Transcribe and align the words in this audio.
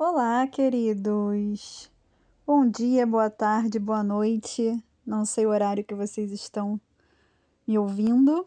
Olá, 0.00 0.46
queridos. 0.46 1.90
Bom 2.46 2.70
dia, 2.70 3.04
boa 3.04 3.28
tarde, 3.28 3.80
boa 3.80 4.00
noite. 4.00 4.80
Não 5.04 5.24
sei 5.24 5.44
o 5.44 5.48
horário 5.48 5.82
que 5.82 5.92
vocês 5.92 6.30
estão 6.30 6.80
me 7.66 7.76
ouvindo. 7.76 8.46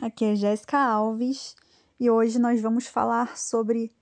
Aqui 0.00 0.24
é 0.24 0.34
Jéssica 0.34 0.78
Alves 0.78 1.54
e 2.00 2.08
hoje 2.08 2.38
nós 2.38 2.58
vamos 2.62 2.86
falar 2.86 3.36
sobre 3.36 3.92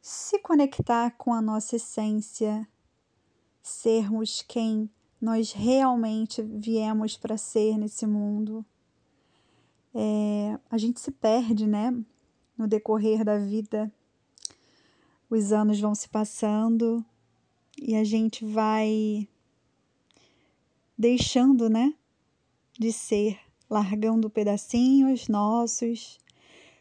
se 0.00 0.38
conectar 0.38 1.10
com 1.18 1.34
a 1.34 1.42
nossa 1.42 1.74
essência, 1.74 2.64
sermos 3.60 4.40
quem 4.40 4.88
nós 5.20 5.50
realmente 5.50 6.42
viemos 6.42 7.16
para 7.16 7.36
ser 7.36 7.76
nesse 7.76 8.06
mundo. 8.06 8.64
É, 9.92 10.56
a 10.70 10.78
gente 10.78 11.00
se 11.00 11.10
perde, 11.10 11.66
né, 11.66 11.92
no 12.56 12.68
decorrer 12.68 13.24
da 13.24 13.36
vida 13.36 13.92
os 15.30 15.52
anos 15.52 15.78
vão 15.78 15.94
se 15.94 16.08
passando 16.08 17.04
e 17.80 17.94
a 17.94 18.02
gente 18.02 18.44
vai 18.44 19.28
deixando, 20.98 21.70
né, 21.70 21.94
de 22.78 22.92
ser, 22.92 23.38
largando 23.68 24.28
pedacinhos 24.28 25.28
nossos, 25.28 26.18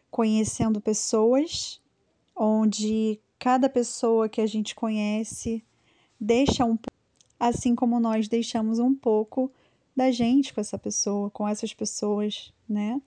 conhecendo 0.09 0.81
pessoas, 0.81 1.79
onde 2.35 3.19
cada 3.37 3.69
pessoa 3.69 4.27
que 4.27 4.41
a 4.41 4.47
gente 4.47 4.73
conhece 4.73 5.63
deixa 6.19 6.65
um 6.65 6.77
assim 7.39 7.73
como 7.73 7.99
nós 7.99 8.27
deixamos 8.27 8.79
um 8.79 8.93
pouco 8.93 9.49
da 9.95 10.11
gente 10.11 10.53
com 10.53 10.59
essa 10.59 10.77
pessoa, 10.77 11.29
com 11.29 11.47
essas 11.47 11.73
pessoas, 11.73 12.51
né? 12.67 13.01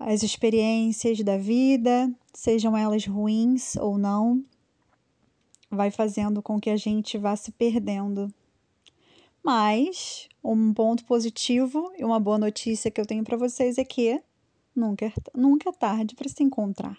As 0.00 0.22
experiências 0.22 1.20
da 1.20 1.36
vida, 1.36 2.10
sejam 2.32 2.74
elas 2.74 3.04
ruins 3.04 3.76
ou 3.76 3.98
não, 3.98 4.42
vai 5.70 5.90
fazendo 5.90 6.42
com 6.42 6.58
que 6.58 6.70
a 6.70 6.76
gente 6.76 7.18
vá 7.18 7.36
se 7.36 7.52
perdendo. 7.52 8.32
Mas 9.44 10.26
um 10.42 10.72
ponto 10.72 11.04
positivo 11.04 11.92
e 11.98 12.04
uma 12.04 12.18
boa 12.18 12.38
notícia 12.38 12.90
que 12.90 12.98
eu 12.98 13.04
tenho 13.04 13.22
para 13.22 13.36
vocês 13.36 13.76
é 13.76 13.84
que 13.84 14.22
nunca 14.74 15.04
é, 15.04 15.12
nunca 15.34 15.68
é 15.68 15.72
tarde 15.72 16.14
para 16.14 16.30
se 16.30 16.42
encontrar. 16.42 16.96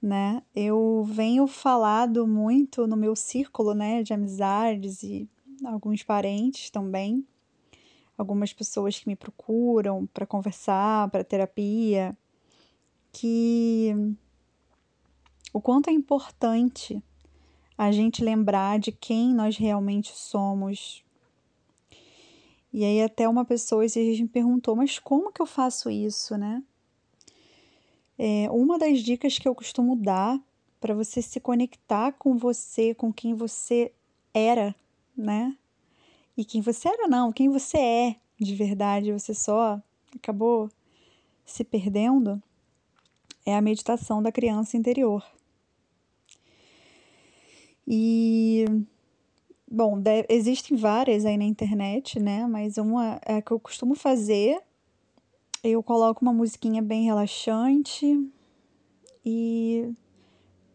Né? 0.00 0.42
Eu 0.54 1.04
venho 1.08 1.46
falado 1.46 2.26
muito 2.26 2.86
no 2.86 2.96
meu 2.96 3.16
círculo, 3.16 3.72
né, 3.72 4.02
de 4.02 4.12
amizades 4.12 5.02
e 5.02 5.26
alguns 5.64 6.02
parentes 6.02 6.68
também 6.68 7.26
algumas 8.16 8.52
pessoas 8.52 8.98
que 8.98 9.08
me 9.08 9.16
procuram 9.16 10.06
para 10.06 10.26
conversar, 10.26 11.10
para 11.10 11.24
terapia, 11.24 12.16
que 13.12 13.94
o 15.52 15.60
quanto 15.60 15.88
é 15.88 15.92
importante 15.92 17.02
a 17.76 17.92
gente 17.92 18.24
lembrar 18.24 18.78
de 18.78 18.90
quem 18.92 19.34
nós 19.34 19.56
realmente 19.56 20.12
somos. 20.16 21.04
E 22.72 22.84
aí 22.84 23.02
até 23.02 23.28
uma 23.28 23.44
pessoa 23.44 23.84
esses 23.84 24.20
me 24.20 24.28
perguntou, 24.28 24.74
mas 24.74 24.98
como 24.98 25.32
que 25.32 25.40
eu 25.40 25.46
faço 25.46 25.90
isso, 25.90 26.36
né? 26.36 26.62
É, 28.18 28.50
uma 28.50 28.78
das 28.78 29.00
dicas 29.00 29.38
que 29.38 29.46
eu 29.46 29.54
costumo 29.54 29.94
dar 29.94 30.40
para 30.80 30.94
você 30.94 31.20
se 31.20 31.38
conectar 31.38 32.12
com 32.12 32.36
você, 32.36 32.94
com 32.94 33.12
quem 33.12 33.34
você 33.34 33.92
era, 34.32 34.74
né? 35.16 35.56
E 36.36 36.44
quem 36.44 36.60
você 36.60 36.88
era, 36.88 37.08
não, 37.08 37.32
quem 37.32 37.48
você 37.48 37.78
é 37.78 38.16
de 38.38 38.54
verdade, 38.54 39.12
você 39.12 39.34
só 39.34 39.80
acabou 40.14 40.68
se 41.44 41.64
perdendo, 41.64 42.42
é 43.44 43.56
a 43.56 43.62
meditação 43.62 44.22
da 44.22 44.30
criança 44.30 44.76
interior. 44.76 45.24
E, 47.86 48.64
bom, 49.70 50.02
existem 50.28 50.76
várias 50.76 51.24
aí 51.24 51.36
na 51.38 51.44
internet, 51.44 52.18
né? 52.18 52.46
Mas 52.46 52.76
uma 52.76 53.20
é 53.24 53.40
que 53.40 53.52
eu 53.52 53.60
costumo 53.60 53.94
fazer. 53.94 54.60
Eu 55.62 55.82
coloco 55.82 56.22
uma 56.22 56.32
musiquinha 56.32 56.82
bem 56.82 57.04
relaxante 57.04 58.28
e 59.24 59.94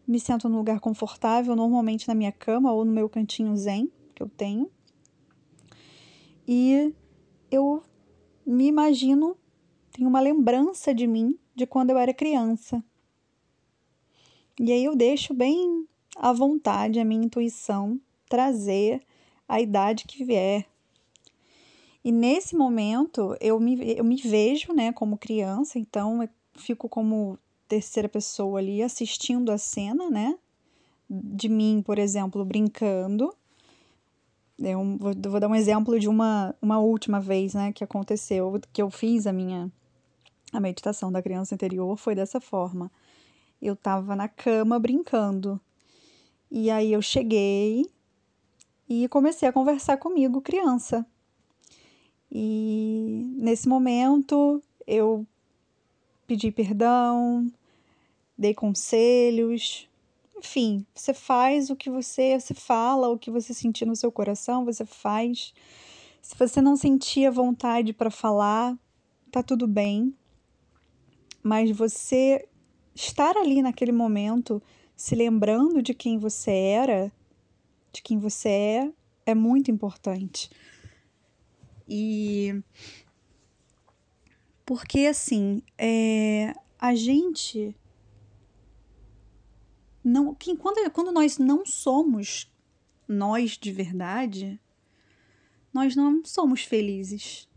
me 0.06 0.18
sento 0.18 0.48
num 0.48 0.56
lugar 0.56 0.80
confortável, 0.80 1.54
normalmente 1.54 2.08
na 2.08 2.14
minha 2.14 2.32
cama 2.32 2.72
ou 2.72 2.84
no 2.84 2.92
meu 2.92 3.08
cantinho 3.08 3.56
zen 3.56 3.90
que 4.14 4.22
eu 4.22 4.28
tenho 4.28 4.70
e 6.46 6.94
eu 7.50 7.82
me 8.44 8.66
imagino, 8.66 9.36
tenho 9.92 10.08
uma 10.08 10.20
lembrança 10.20 10.94
de 10.94 11.06
mim 11.06 11.38
de 11.54 11.66
quando 11.66 11.90
eu 11.90 11.98
era 11.98 12.12
criança. 12.12 12.82
E 14.60 14.72
aí 14.72 14.84
eu 14.84 14.96
deixo 14.96 15.32
bem 15.32 15.86
à 16.16 16.32
vontade 16.32 16.98
a 16.98 17.04
minha 17.04 17.24
intuição 17.24 18.00
trazer 18.28 19.02
a 19.48 19.60
idade 19.60 20.04
que 20.04 20.24
vier. 20.24 20.66
E 22.04 22.10
nesse 22.10 22.56
momento 22.56 23.36
eu 23.40 23.60
me, 23.60 23.96
eu 23.96 24.04
me 24.04 24.16
vejo 24.16 24.72
né, 24.72 24.92
como 24.92 25.16
criança, 25.16 25.78
então 25.78 26.22
eu 26.22 26.28
fico 26.54 26.88
como 26.88 27.38
terceira 27.68 28.08
pessoa 28.08 28.58
ali 28.58 28.82
assistindo 28.82 29.52
a 29.52 29.58
cena, 29.58 30.10
né? 30.10 30.36
De 31.08 31.48
mim, 31.48 31.82
por 31.84 31.98
exemplo, 31.98 32.44
brincando 32.44 33.34
eu 34.62 34.96
vou, 34.98 35.12
vou 35.14 35.40
dar 35.40 35.48
um 35.48 35.54
exemplo 35.54 35.98
de 35.98 36.08
uma, 36.08 36.54
uma 36.62 36.78
última 36.78 37.20
vez, 37.20 37.54
né, 37.54 37.72
que 37.72 37.82
aconteceu, 37.84 38.60
que 38.72 38.80
eu 38.80 38.90
fiz 38.90 39.26
a 39.26 39.32
minha 39.32 39.70
a 40.52 40.60
meditação 40.60 41.10
da 41.10 41.22
criança 41.22 41.54
interior 41.54 41.96
foi 41.96 42.14
dessa 42.14 42.38
forma. 42.38 42.92
Eu 43.60 43.72
estava 43.72 44.14
na 44.14 44.28
cama 44.28 44.78
brincando. 44.78 45.58
E 46.50 46.70
aí 46.70 46.92
eu 46.92 47.00
cheguei 47.00 47.86
e 48.86 49.08
comecei 49.08 49.48
a 49.48 49.52
conversar 49.52 49.96
comigo, 49.96 50.42
criança. 50.42 51.06
E 52.30 53.34
nesse 53.38 53.66
momento 53.66 54.62
eu 54.86 55.26
pedi 56.26 56.50
perdão, 56.50 57.50
dei 58.36 58.52
conselhos, 58.52 59.88
enfim, 60.42 60.84
você 60.92 61.14
faz 61.14 61.70
o 61.70 61.76
que 61.76 61.88
você, 61.88 62.38
você 62.38 62.52
fala, 62.52 63.08
o 63.08 63.16
que 63.16 63.30
você 63.30 63.54
sentir 63.54 63.86
no 63.86 63.94
seu 63.94 64.10
coração, 64.10 64.64
você 64.64 64.84
faz. 64.84 65.54
Se 66.20 66.36
você 66.36 66.60
não 66.60 66.74
sentia 66.74 67.30
vontade 67.30 67.92
para 67.92 68.10
falar, 68.10 68.76
tá 69.30 69.40
tudo 69.40 69.68
bem. 69.68 70.12
Mas 71.44 71.70
você 71.70 72.48
estar 72.92 73.36
ali 73.36 73.62
naquele 73.62 73.92
momento, 73.92 74.60
se 74.96 75.14
lembrando 75.14 75.80
de 75.80 75.94
quem 75.94 76.18
você 76.18 76.50
era, 76.50 77.12
de 77.92 78.02
quem 78.02 78.18
você 78.18 78.48
é, 78.48 78.92
é 79.26 79.34
muito 79.36 79.70
importante. 79.70 80.50
E 81.88 82.60
porque 84.66 85.06
assim, 85.06 85.62
é, 85.78 86.52
a 86.80 86.96
gente 86.96 87.76
não 90.04 90.34
que 90.34 90.56
quando, 90.56 90.90
quando 90.90 91.12
nós 91.12 91.38
não 91.38 91.64
somos 91.64 92.50
nós 93.06 93.58
de 93.58 93.70
verdade, 93.70 94.60
nós 95.72 95.94
não 95.94 96.24
somos 96.24 96.64
felizes, 96.64 97.48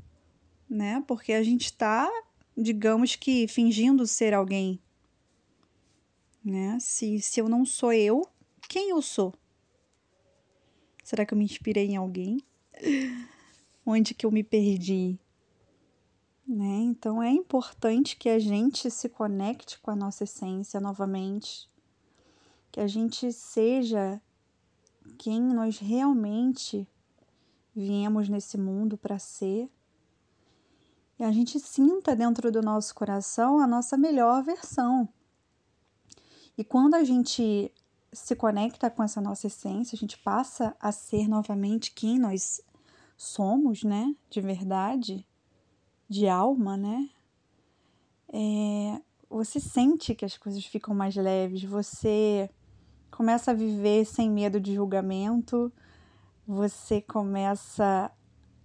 né? 0.70 1.04
Porque 1.08 1.34
a 1.34 1.44
gente 1.44 1.66
está, 1.66 2.10
digamos 2.58 3.16
que, 3.16 3.48
fingindo 3.48 4.06
ser 4.06 4.34
alguém, 4.34 4.80
né? 6.44 6.78
Se, 6.80 7.20
se 7.22 7.40
eu 7.40 7.50
não 7.50 7.66
sou 7.66 7.94
eu, 7.94 8.22
quem 8.68 8.90
eu 8.90 9.02
sou? 9.02 9.34
Será 11.04 11.26
que 11.26 11.34
eu 11.34 11.38
me 11.38 11.46
inspirei 11.46 11.88
em 11.88 11.96
alguém? 11.96 12.40
Onde 13.86 14.14
que 14.14 14.26
eu 14.26 14.32
me 14.32 14.44
perdi? 14.44 15.20
Né? 16.48 16.82
Então 16.82 17.22
é 17.22 17.32
importante 17.32 18.16
que 18.16 18.30
a 18.30 18.38
gente 18.38 18.90
se 18.92 19.10
conecte 19.10 19.80
com 19.80 19.90
a 19.90 19.96
nossa 19.96 20.24
essência 20.24 20.80
novamente 20.80 21.68
que 22.76 22.82
a 22.82 22.88
gente 22.88 23.32
seja 23.32 24.22
quem 25.18 25.42
nós 25.42 25.78
realmente 25.78 26.86
viemos 27.74 28.28
nesse 28.28 28.58
mundo 28.58 28.98
para 28.98 29.18
ser. 29.18 29.72
E 31.18 31.24
a 31.24 31.32
gente 31.32 31.58
sinta 31.58 32.14
dentro 32.14 32.52
do 32.52 32.62
nosso 32.62 32.94
coração 32.94 33.60
a 33.62 33.66
nossa 33.66 33.96
melhor 33.96 34.44
versão. 34.44 35.08
E 36.58 36.66
quando 36.66 36.96
a 36.96 37.04
gente 37.06 37.72
se 38.12 38.36
conecta 38.36 38.90
com 38.90 39.02
essa 39.02 39.22
nossa 39.22 39.48
essência, 39.48 39.96
a 39.96 39.98
gente 39.98 40.18
passa 40.18 40.76
a 40.78 40.92
ser 40.92 41.30
novamente 41.30 41.94
quem 41.94 42.20
nós 42.20 42.60
somos, 43.16 43.86
né? 43.86 44.14
De 44.30 44.42
verdade, 44.42 45.26
de 46.10 46.28
alma, 46.28 46.76
né? 46.76 47.10
É, 48.28 49.02
você 49.30 49.62
sente 49.62 50.14
que 50.14 50.26
as 50.26 50.38
coisas 50.38 50.66
ficam 50.66 50.94
mais 50.94 51.16
leves, 51.16 51.64
você 51.64 52.50
começa 53.16 53.52
a 53.52 53.54
viver 53.54 54.06
sem 54.06 54.30
medo 54.30 54.60
de 54.60 54.76
julgamento, 54.76 55.72
você 56.46 57.02
começa 57.02 58.12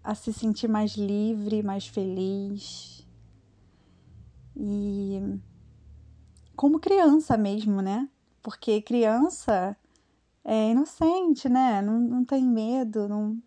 a 0.02 0.14
se 0.14 0.32
sentir 0.32 0.66
mais 0.66 0.96
livre, 0.96 1.62
mais 1.62 1.86
feliz. 1.86 3.06
E 4.56 5.20
como 6.56 6.80
criança 6.80 7.36
mesmo, 7.36 7.80
né? 7.80 8.08
Porque 8.42 8.82
criança 8.82 9.76
é 10.44 10.70
inocente, 10.70 11.48
né? 11.48 11.80
Não, 11.80 12.00
não 12.00 12.24
tem 12.24 12.44
medo, 12.44 13.08
não, 13.08 13.40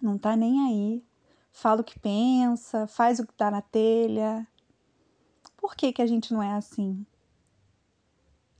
não 0.00 0.16
tá 0.16 0.34
nem 0.34 0.58
aí. 0.66 1.04
Fala 1.52 1.82
o 1.82 1.84
que 1.84 1.98
pensa, 1.98 2.86
faz 2.86 3.18
o 3.18 3.26
que 3.26 3.34
tá 3.34 3.50
na 3.50 3.60
telha. 3.60 4.46
Por 5.58 5.76
que, 5.76 5.92
que 5.92 6.00
a 6.00 6.06
gente 6.06 6.32
não 6.32 6.42
é 6.42 6.54
assim? 6.54 7.04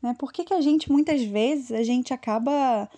Né? 0.05 0.15
Por 0.19 0.31
que, 0.31 0.45
que 0.45 0.53
a 0.53 0.61
gente, 0.61 0.93
muitas 0.93 1.23
vezes, 1.23 1.73
a 1.73 1.83
gente 1.83 2.13
acaba 2.13 2.91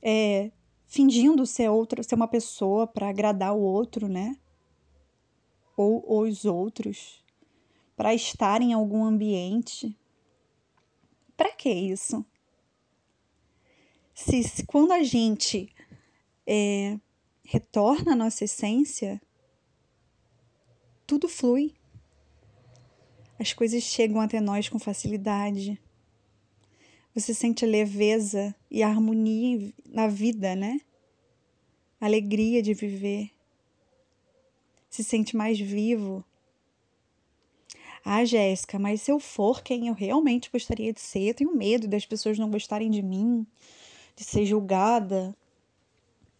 é, 0.00 0.50
fingindo 0.86 1.44
ser 1.44 1.68
outra, 1.68 2.02
ser 2.02 2.14
uma 2.14 2.26
pessoa 2.26 2.86
para 2.86 3.10
agradar 3.10 3.54
o 3.54 3.60
outro, 3.60 4.08
né? 4.08 4.34
Ou, 5.76 6.22
os 6.22 6.46
outros, 6.46 7.22
para 7.94 8.14
estar 8.14 8.62
em 8.62 8.72
algum 8.72 9.04
ambiente. 9.04 9.94
Para 11.36 11.52
que 11.52 11.68
isso? 11.68 12.24
Se, 14.14 14.42
se, 14.42 14.64
quando 14.64 14.92
a 14.92 15.02
gente 15.02 15.70
é, 16.46 16.98
retorna 17.44 18.14
à 18.14 18.16
nossa 18.16 18.44
essência, 18.44 19.20
tudo 21.06 21.28
flui. 21.28 21.74
As 23.38 23.52
coisas 23.52 23.82
chegam 23.82 24.18
até 24.18 24.40
nós 24.40 24.70
com 24.70 24.78
facilidade. 24.78 25.78
Você 27.18 27.34
sente 27.34 27.66
leveza 27.66 28.54
e 28.70 28.80
harmonia 28.80 29.74
na 29.86 30.06
vida, 30.06 30.54
né? 30.54 30.80
Alegria 32.00 32.62
de 32.62 32.72
viver. 32.72 33.32
Se 34.88 35.02
sente 35.02 35.36
mais 35.36 35.58
vivo. 35.58 36.24
Ah, 38.04 38.24
Jéssica, 38.24 38.78
mas 38.78 39.02
se 39.02 39.10
eu 39.10 39.18
for 39.18 39.64
quem 39.64 39.88
eu 39.88 39.94
realmente 39.94 40.48
gostaria 40.48 40.92
de 40.92 41.00
ser, 41.00 41.30
eu 41.30 41.34
tenho 41.34 41.56
medo 41.56 41.88
das 41.88 42.06
pessoas 42.06 42.38
não 42.38 42.48
gostarem 42.48 42.88
de 42.88 43.02
mim, 43.02 43.44
de 44.14 44.22
ser 44.22 44.46
julgada. 44.46 45.36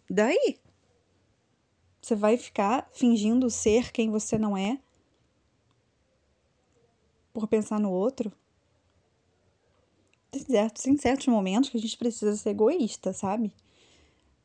Daí? 0.09 0.61
Você 2.01 2.15
vai 2.15 2.37
ficar 2.37 2.89
fingindo 2.93 3.51
ser 3.51 3.91
quem 3.91 4.11
você 4.11 4.39
não 4.39 4.57
é? 4.57 4.79
Por 7.33 7.49
pensar 7.49 7.81
no 7.81 7.91
outro? 7.91 8.33
Tem 10.31 10.43
certos, 10.45 10.83
certos 11.01 11.27
momentos 11.27 11.71
que 11.71 11.77
a 11.77 11.81
gente 11.81 11.97
precisa 11.97 12.37
ser 12.37 12.51
egoísta, 12.51 13.13
sabe? 13.13 13.53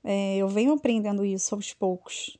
É, 0.03 0.37
eu 0.37 0.47
venho 0.47 0.73
aprendendo 0.73 1.25
isso 1.25 1.55
aos 1.55 1.73
poucos. 1.73 2.37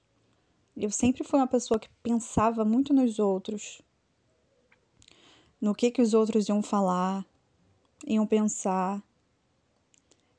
Eu 0.75 0.90
sempre 0.90 1.24
fui 1.24 1.40
uma 1.40 1.48
pessoa 1.48 1.80
que 1.80 1.90
pensava 2.01 2.66
muito 2.66 2.94
nos 2.94 3.19
outros, 3.19 3.81
no 5.62 5.75
que 5.75 5.92
que 5.92 6.01
os 6.01 6.13
outros 6.13 6.50
iam 6.50 6.62
falar, 6.62 7.25
iam 8.07 8.25
pensar. 8.25 9.01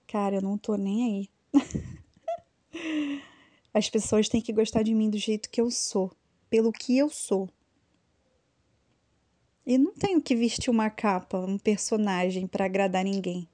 Cara, 0.06 0.36
eu 0.36 0.42
não 0.42 0.58
tô 0.58 0.76
nem 0.76 1.04
aí. 1.04 1.30
As 3.72 3.88
pessoas 3.88 4.28
têm 4.28 4.40
que 4.40 4.52
gostar 4.52 4.82
de 4.82 4.94
mim 4.94 5.08
do 5.08 5.18
jeito 5.18 5.50
que 5.50 5.60
eu 5.60 5.70
sou, 5.70 6.12
pelo 6.50 6.72
que 6.72 6.96
eu 6.98 7.08
sou. 7.08 7.48
E 9.66 9.78
não 9.78 9.94
tenho 9.94 10.20
que 10.20 10.36
vestir 10.36 10.70
uma 10.70 10.90
capa, 10.90 11.38
um 11.38 11.58
personagem 11.58 12.46
para 12.46 12.66
agradar 12.66 13.04
ninguém. 13.04 13.48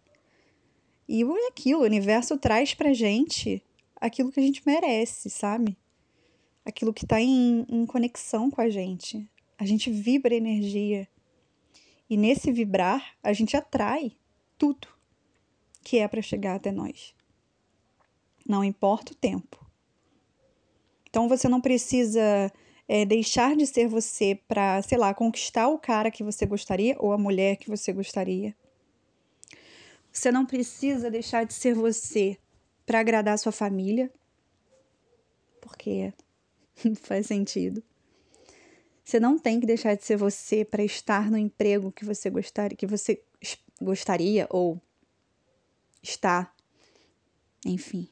E 1.08 1.22
é 1.22 1.46
aquilo, 1.48 1.80
o 1.80 1.84
universo 1.84 2.36
traz 2.38 2.74
pra 2.74 2.92
gente 2.92 3.62
aquilo 3.96 4.32
que 4.32 4.40
a 4.40 4.42
gente 4.42 4.62
merece, 4.64 5.28
sabe? 5.28 5.76
Aquilo 6.64 6.92
que 6.92 7.06
tá 7.06 7.20
em, 7.20 7.64
em 7.68 7.86
conexão 7.86 8.50
com 8.50 8.60
a 8.60 8.68
gente. 8.68 9.28
A 9.58 9.64
gente 9.64 9.90
vibra 9.90 10.34
energia. 10.34 11.08
E 12.08 12.16
nesse 12.16 12.50
vibrar, 12.50 13.14
a 13.22 13.32
gente 13.32 13.56
atrai 13.56 14.12
tudo 14.56 14.88
que 15.82 15.98
é 15.98 16.08
para 16.08 16.22
chegar 16.22 16.56
até 16.56 16.72
nós. 16.72 17.14
Não 18.46 18.64
importa 18.64 19.12
o 19.12 19.16
tempo. 19.16 19.64
Então 21.08 21.28
você 21.28 21.48
não 21.48 21.60
precisa 21.60 22.52
é, 22.92 23.04
deixar 23.04 23.54
de 23.54 23.68
ser 23.68 23.86
você 23.86 24.34
para, 24.48 24.82
sei 24.82 24.98
lá, 24.98 25.14
conquistar 25.14 25.68
o 25.68 25.78
cara 25.78 26.10
que 26.10 26.24
você 26.24 26.44
gostaria 26.44 26.96
ou 26.98 27.12
a 27.12 27.18
mulher 27.18 27.54
que 27.54 27.70
você 27.70 27.92
gostaria. 27.92 28.52
Você 30.12 30.32
não 30.32 30.44
precisa 30.44 31.08
deixar 31.08 31.44
de 31.44 31.54
ser 31.54 31.72
você 31.72 32.36
para 32.84 32.98
agradar 32.98 33.38
sua 33.38 33.52
família, 33.52 34.10
porque 35.60 36.12
faz 37.00 37.28
sentido. 37.28 37.80
Você 39.04 39.20
não 39.20 39.38
tem 39.38 39.60
que 39.60 39.66
deixar 39.66 39.94
de 39.94 40.04
ser 40.04 40.16
você 40.16 40.64
para 40.64 40.82
estar 40.82 41.30
no 41.30 41.38
emprego 41.38 41.92
que 41.92 42.04
você 42.04 42.28
gostaria, 42.28 42.76
que 42.76 42.88
você 42.88 43.22
gostaria 43.80 44.48
ou 44.50 44.82
está, 46.02 46.52
enfim. 47.64 48.08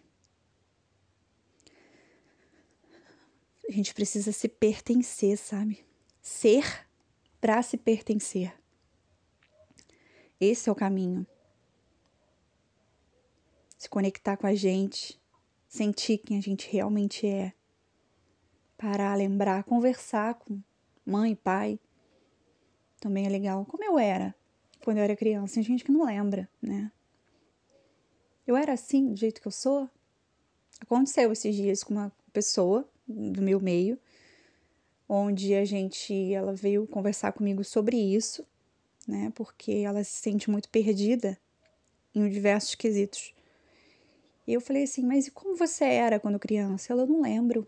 A 3.69 3.73
gente 3.73 3.93
precisa 3.93 4.33
se 4.33 4.49
pertencer, 4.49 5.37
sabe? 5.37 5.85
Ser 6.23 6.87
para 7.41 7.63
se 7.63 7.77
pertencer. 7.77 8.55
Esse 10.41 10.69
é 10.69 10.73
o 10.73 10.75
caminho. 10.75 11.27
Se 13.77 13.89
conectar 13.89 14.37
com 14.37 14.47
a 14.47 14.55
gente, 14.55 15.21
sentir 15.69 16.19
quem 16.19 16.39
a 16.39 16.41
gente 16.41 16.69
realmente 16.71 17.27
é. 17.27 17.53
Parar, 18.77 19.15
lembrar, 19.17 19.65
conversar 19.65 20.35
com 20.35 20.61
mãe, 21.05 21.35
pai. 21.35 21.79
Também 22.99 23.27
é 23.27 23.29
legal. 23.29 23.67
Como 23.67 23.85
eu 23.85 23.99
era 23.99 24.35
quando 24.85 24.99
eu 24.99 25.05
era 25.05 25.17
criança. 25.17 25.55
Tem 25.55 25.63
gente 25.63 25.85
que 25.85 25.93
não 25.93 26.07
lembra, 26.07 26.49
né? 26.63 26.91
Eu 28.47 28.57
era 28.57 28.73
assim, 28.73 29.13
do 29.13 29.17
jeito 29.17 29.41
que 29.41 29.47
eu 29.47 29.53
sou. 29.53 29.89
Aconteceu 30.81 31.31
esses 31.31 31.55
dias 31.55 31.85
com 31.85 31.93
uma 31.93 32.11
pessoa 32.33 32.89
do 33.09 33.43
meu 33.43 33.61
meio, 33.61 33.99
onde 35.09 35.55
a 35.55 35.65
gente, 35.65 36.33
ela 36.33 36.55
veio 36.55 36.87
conversar 36.87 37.33
comigo 37.33 37.65
sobre 37.65 37.97
isso, 37.97 38.47
né? 39.07 39.33
Porque 39.35 39.73
ela 39.73 40.05
se 40.05 40.21
sente 40.21 40.51
muito 40.51 40.69
perdida 40.69 41.39
em 42.15 42.29
diversos 42.29 42.75
quesitos. 42.75 43.35
E 44.47 44.53
eu 44.53 44.61
falei 44.61 44.85
assim, 44.85 45.05
mas 45.05 45.27
e 45.27 45.31
como 45.31 45.57
você 45.57 45.85
era 45.85 46.21
quando 46.21 46.39
criança? 46.39 46.93
Ela, 46.93 47.07
não 47.07 47.21
lembro. 47.21 47.67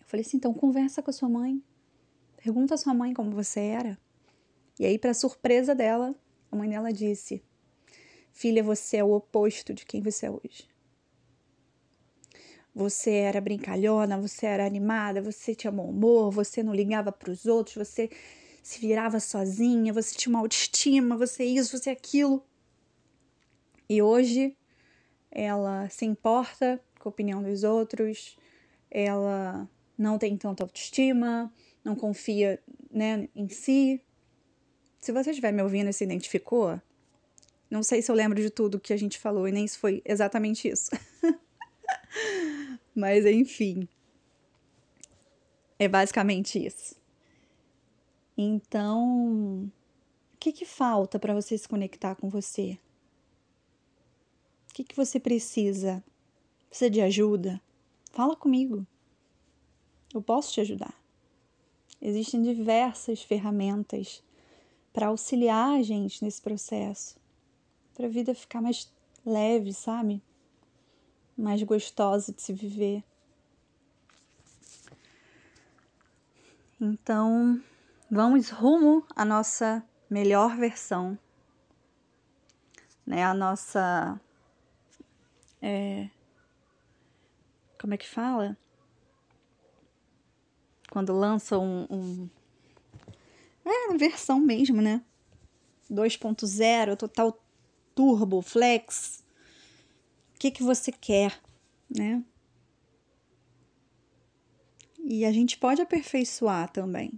Eu 0.00 0.06
falei 0.06 0.24
assim, 0.24 0.36
então 0.36 0.52
conversa 0.54 1.02
com 1.02 1.10
a 1.10 1.12
sua 1.12 1.28
mãe. 1.28 1.62
Pergunta 2.42 2.74
à 2.74 2.76
sua 2.76 2.94
mãe 2.94 3.12
como 3.12 3.30
você 3.30 3.60
era. 3.60 3.98
E 4.78 4.86
aí, 4.86 4.98
para 4.98 5.12
surpresa 5.12 5.74
dela, 5.74 6.14
a 6.50 6.56
mãe 6.56 6.66
dela 6.66 6.90
disse: 6.90 7.44
Filha, 8.32 8.62
você 8.62 8.96
é 8.96 9.04
o 9.04 9.12
oposto 9.12 9.74
de 9.74 9.84
quem 9.84 10.00
você 10.00 10.24
é 10.24 10.30
hoje. 10.30 10.69
Você 12.74 13.10
era 13.10 13.40
brincalhona, 13.40 14.18
você 14.18 14.46
era 14.46 14.64
animada, 14.64 15.20
você 15.20 15.54
tinha 15.54 15.70
bom 15.70 15.88
humor, 15.88 16.30
você 16.30 16.62
não 16.62 16.74
ligava 16.74 17.10
para 17.10 17.30
os 17.30 17.46
outros, 17.46 17.76
você 17.76 18.08
se 18.62 18.80
virava 18.80 19.18
sozinha, 19.18 19.92
você 19.92 20.14
tinha 20.14 20.30
uma 20.30 20.40
autoestima, 20.40 21.16
você 21.16 21.44
isso, 21.44 21.76
você 21.76 21.90
aquilo. 21.90 22.44
E 23.88 24.00
hoje 24.00 24.56
ela 25.30 25.88
se 25.88 26.04
importa 26.04 26.80
com 26.98 27.08
a 27.08 27.10
opinião 27.10 27.42
dos 27.42 27.64
outros, 27.64 28.36
ela 28.90 29.68
não 29.98 30.18
tem 30.18 30.36
tanta 30.36 30.62
autoestima, 30.62 31.52
não 31.84 31.96
confia 31.96 32.62
né, 32.90 33.28
em 33.34 33.48
si. 33.48 34.00
Se 35.00 35.12
você 35.12 35.30
estiver 35.30 35.52
me 35.52 35.62
ouvindo 35.62 35.88
e 35.90 35.92
se 35.92 36.04
identificou, 36.04 36.80
não 37.70 37.82
sei 37.82 38.02
se 38.02 38.10
eu 38.10 38.14
lembro 38.14 38.40
de 38.40 38.50
tudo 38.50 38.80
que 38.80 38.92
a 38.92 38.96
gente 38.96 39.18
falou 39.18 39.48
e 39.48 39.52
nem 39.52 39.66
se 39.66 39.78
foi 39.78 40.02
exatamente 40.04 40.68
isso. 40.68 40.90
Mas 42.94 43.24
enfim. 43.26 43.88
É 45.78 45.88
basicamente 45.88 46.64
isso. 46.64 46.94
Então, 48.36 49.70
o 50.34 50.36
que, 50.38 50.52
que 50.52 50.64
falta 50.64 51.18
para 51.18 51.34
você 51.34 51.56
se 51.56 51.68
conectar 51.68 52.14
com 52.14 52.28
você? 52.28 52.78
O 54.70 54.74
que, 54.74 54.84
que 54.84 54.96
você 54.96 55.18
precisa? 55.18 56.02
Precisa 56.68 56.90
de 56.90 57.00
ajuda? 57.00 57.60
Fala 58.12 58.36
comigo. 58.36 58.86
Eu 60.12 60.22
posso 60.22 60.52
te 60.52 60.60
ajudar. 60.60 60.94
Existem 62.00 62.42
diversas 62.42 63.22
ferramentas 63.22 64.22
para 64.92 65.08
auxiliar 65.08 65.78
a 65.78 65.82
gente 65.82 66.24
nesse 66.24 66.40
processo, 66.40 67.16
para 67.94 68.06
a 68.06 68.10
vida 68.10 68.34
ficar 68.34 68.60
mais 68.60 68.90
leve, 69.24 69.72
sabe? 69.72 70.22
Mais 71.40 71.62
gostosa 71.62 72.32
de 72.32 72.42
se 72.42 72.52
viver. 72.52 73.02
Então, 76.80 77.62
vamos 78.10 78.50
rumo 78.50 79.04
à 79.16 79.24
nossa 79.24 79.82
melhor 80.08 80.56
versão, 80.56 81.18
né? 83.06 83.24
A 83.24 83.34
nossa. 83.34 84.20
É, 85.62 86.08
como 87.80 87.94
é 87.94 87.96
que 87.96 88.08
fala? 88.08 88.56
Quando 90.90 91.12
lança 91.12 91.58
um. 91.58 91.86
um 91.90 92.28
é, 93.64 93.96
versão 93.96 94.40
mesmo, 94.40 94.80
né? 94.80 95.02
2.0, 95.90 96.96
total 96.96 97.38
turbo, 97.94 98.40
flex. 98.42 99.22
Que, 100.40 100.50
que 100.50 100.62
você 100.62 100.90
quer, 100.90 101.38
né? 101.94 102.24
E 105.04 105.26
a 105.26 105.30
gente 105.30 105.58
pode 105.58 105.82
aperfeiçoar 105.82 106.72
também. 106.72 107.12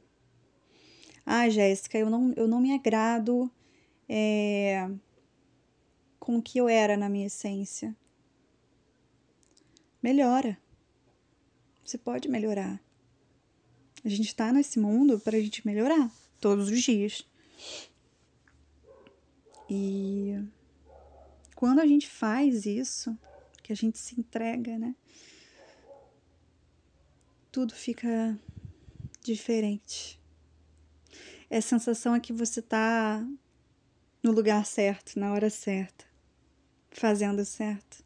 Ah, 1.25 1.49
Jéssica, 1.49 1.97
eu 1.97 2.11
não, 2.11 2.33
eu 2.33 2.49
não 2.49 2.61
me 2.61 2.75
agrado 2.75 3.49
é, 4.09 4.91
com 6.19 6.39
o 6.39 6.43
que 6.43 6.59
eu 6.59 6.69
era 6.69 6.97
na 6.97 7.09
minha 7.09 7.29
essência. 7.29 7.97
Melhora. 10.03 10.59
Você 11.85 11.97
pode 11.97 12.29
melhorar. 12.29 12.83
A 14.05 14.09
gente 14.09 14.27
está 14.27 14.53
nesse 14.53 14.81
mundo 14.81 15.21
para 15.21 15.37
a 15.37 15.41
gente 15.41 15.65
melhorar 15.65 16.11
todos 16.41 16.69
os 16.69 16.83
dias. 16.83 17.25
E 19.71 20.43
quando 21.63 21.79
a 21.79 21.87
gente 21.87 22.09
faz 22.09 22.67
isso, 22.67 23.17
que 23.63 23.73
a 23.73 23.77
gente 23.77 23.97
se 23.97 24.19
entrega, 24.19 24.77
né? 24.77 24.97
Tudo 27.53 27.73
fica 27.73 28.37
diferente. 29.23 30.21
É 31.49 31.59
a 31.59 31.63
sensação 31.63 32.17
é 32.17 32.19
que 32.19 32.33
você 32.33 32.61
tá 32.61 33.25
no 34.25 34.33
lugar 34.33 34.67
certo, 34.67 35.17
na 35.17 35.33
hora 35.33 35.49
certa, 35.49 36.05
fazendo 36.91 37.45
certo. 37.45 38.05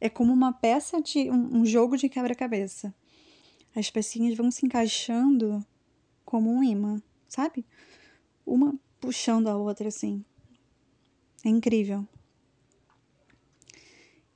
É 0.00 0.08
como 0.08 0.32
uma 0.32 0.54
peça 0.54 1.02
de 1.02 1.30
um, 1.30 1.58
um 1.58 1.66
jogo 1.66 1.94
de 1.94 2.08
quebra-cabeça. 2.08 2.94
As 3.76 3.90
pecinhas 3.90 4.34
vão 4.34 4.50
se 4.50 4.64
encaixando 4.64 5.62
como 6.24 6.50
um 6.50 6.64
imã, 6.64 7.02
sabe? 7.28 7.66
Uma 8.46 8.74
puxando 8.98 9.48
a 9.48 9.58
outra 9.58 9.88
assim. 9.88 10.24
É 11.44 11.50
incrível. 11.50 12.08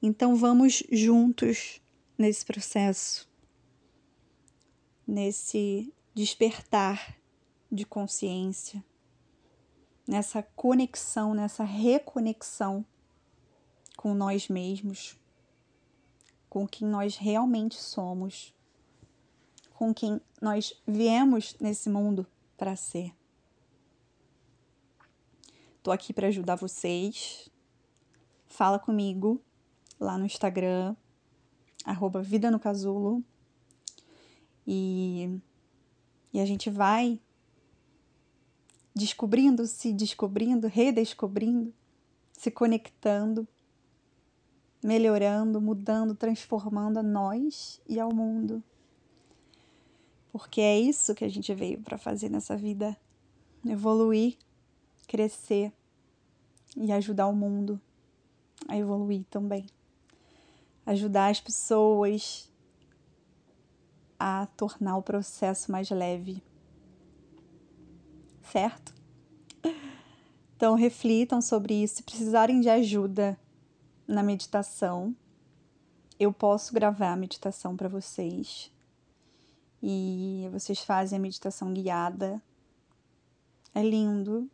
Então 0.05 0.35
vamos 0.35 0.83
juntos 0.91 1.81
nesse 2.19 2.45
processo, 2.45 3.31
nesse 5.07 5.95
despertar 6.13 7.17
de 7.71 7.87
consciência, 7.87 8.85
nessa 10.05 10.43
conexão, 10.43 11.35
nessa 11.35 11.63
reconexão 11.63 12.85
com 13.97 14.13
nós 14.13 14.49
mesmos, 14.49 15.17
com 16.51 16.67
quem 16.67 16.89
nós 16.89 17.15
realmente 17.15 17.77
somos, 17.77 18.53
com 19.75 19.95
quem 19.95 20.21
nós 20.41 20.75
viemos 20.85 21.55
nesse 21.61 21.89
mundo 21.89 22.27
para 22.57 22.75
ser. 22.75 23.15
Tô 25.81 25.93
aqui 25.93 26.13
para 26.13 26.27
ajudar 26.27 26.57
vocês. 26.57 27.49
Fala 28.49 28.81
comigo 28.81 29.41
lá 30.03 30.19
no 30.19 30.27
Instagram, 30.27 30.97
arroba 31.85 32.23
Vida 32.23 32.51
no 32.51 32.59
Casulo. 32.59 33.25
E, 34.67 35.41
e 36.33 36.41
a 36.41 36.45
gente 36.45 36.69
vai 36.69 37.21
descobrindo, 38.95 39.67
se 39.67 39.93
descobrindo, 39.93 40.67
redescobrindo, 40.67 41.73
se 42.33 42.51
conectando, 42.51 43.47
melhorando, 44.83 45.61
mudando, 45.61 46.15
transformando 46.15 46.99
a 46.99 47.03
nós 47.03 47.81
e 47.89 47.99
ao 47.99 48.13
mundo. 48.13 48.63
Porque 50.33 50.61
é 50.61 50.79
isso 50.79 51.15
que 51.15 51.25
a 51.25 51.29
gente 51.29 51.55
veio 51.55 51.81
para 51.81 51.99
fazer 51.99 52.29
nessa 52.29 52.57
vida: 52.57 52.97
evoluir, 53.65 54.37
crescer 55.07 55.73
e 56.77 56.91
ajudar 56.91 57.27
o 57.27 57.35
mundo 57.35 57.81
a 58.69 58.77
evoluir 58.77 59.25
também. 59.31 59.67
Ajudar 60.85 61.31
as 61.31 61.41
pessoas 61.41 62.51
a 64.19 64.47
tornar 64.57 64.97
o 64.97 65.03
processo 65.03 65.71
mais 65.71 65.91
leve 65.91 66.43
certo? 68.53 68.95
Então 70.57 70.75
reflitam 70.75 71.41
sobre 71.41 71.83
isso. 71.83 71.97
Se 71.97 72.03
precisarem 72.03 72.61
de 72.61 72.69
ajuda 72.69 73.39
na 74.07 74.23
meditação, 74.23 75.17
eu 76.21 76.33
posso 76.33 76.75
gravar 76.75 77.13
a 77.13 77.17
meditação 77.17 77.77
para 77.77 77.89
vocês. 77.89 78.71
E 79.83 80.49
vocês 80.53 80.81
fazem 80.81 81.19
a 81.19 81.23
meditação 81.23 81.73
guiada. 81.73 82.41
É 83.75 83.83
lindo, 83.83 84.49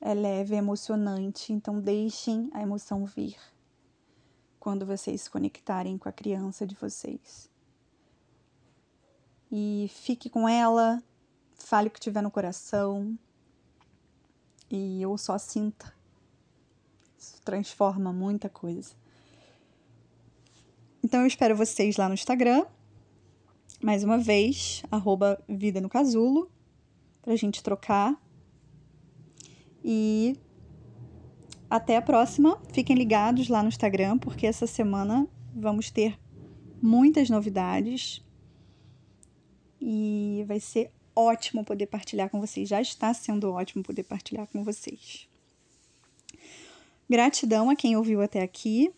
é 0.00 0.12
leve, 0.12 0.54
é 0.54 0.58
emocionante, 0.58 1.52
então 1.52 1.80
deixem 1.80 2.50
a 2.52 2.60
emoção 2.60 3.06
vir 3.06 3.36
quando 4.68 4.84
vocês 4.84 5.22
se 5.22 5.30
conectarem 5.30 5.96
com 5.96 6.10
a 6.10 6.12
criança 6.12 6.66
de 6.66 6.74
vocês. 6.74 7.50
E 9.50 9.90
fique 9.90 10.28
com 10.28 10.46
ela, 10.46 11.02
fale 11.54 11.88
o 11.88 11.90
que 11.90 11.98
tiver 11.98 12.20
no 12.20 12.30
coração 12.30 13.18
e 14.70 15.00
eu 15.00 15.16
só 15.16 15.38
sinta. 15.38 15.90
Isso 17.18 17.40
transforma 17.40 18.12
muita 18.12 18.50
coisa. 18.50 18.94
Então 21.02 21.22
eu 21.22 21.26
espero 21.26 21.56
vocês 21.56 21.96
lá 21.96 22.06
no 22.06 22.12
Instagram. 22.12 22.66
Mais 23.82 24.04
uma 24.04 24.18
vez, 24.18 24.82
arroba 24.90 25.42
Vida 25.48 25.80
no 25.80 25.88
Casulo, 25.88 26.52
pra 27.22 27.34
gente 27.36 27.62
trocar. 27.62 28.22
E 29.82 30.38
até 31.68 31.96
a 31.96 32.02
próxima. 32.02 32.60
Fiquem 32.72 32.96
ligados 32.96 33.48
lá 33.48 33.62
no 33.62 33.68
Instagram, 33.68 34.18
porque 34.18 34.46
essa 34.46 34.66
semana 34.66 35.26
vamos 35.54 35.90
ter 35.90 36.18
muitas 36.80 37.28
novidades. 37.28 38.24
E 39.80 40.44
vai 40.46 40.60
ser 40.60 40.90
ótimo 41.14 41.64
poder 41.64 41.86
partilhar 41.86 42.30
com 42.30 42.40
vocês. 42.40 42.68
Já 42.68 42.80
está 42.80 43.12
sendo 43.12 43.52
ótimo 43.52 43.82
poder 43.82 44.04
partilhar 44.04 44.46
com 44.46 44.64
vocês. 44.64 45.28
Gratidão 47.08 47.70
a 47.70 47.76
quem 47.76 47.96
ouviu 47.96 48.20
até 48.20 48.42
aqui. 48.42 48.92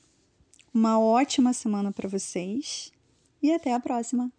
Uma 0.73 1.01
ótima 1.01 1.53
semana 1.53 1.93
para 1.93 2.09
vocês 2.09 2.93
e 3.43 3.53
até 3.53 3.73
a 3.73 3.81
próxima. 3.81 4.33